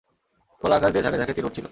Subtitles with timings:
[0.61, 1.65] খোলা আকাশ দিয়ে ঝাঁকে ঝাঁকে তীর উড়ছিল।